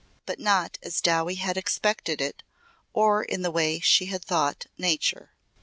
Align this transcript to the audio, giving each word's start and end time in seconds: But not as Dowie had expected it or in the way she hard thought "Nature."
But 0.25 0.39
not 0.39 0.79
as 0.81 0.99
Dowie 0.99 1.35
had 1.35 1.57
expected 1.57 2.21
it 2.21 2.41
or 2.91 3.21
in 3.21 3.43
the 3.43 3.51
way 3.51 3.79
she 3.79 4.07
hard 4.07 4.25
thought 4.25 4.65
"Nature." 4.75 5.29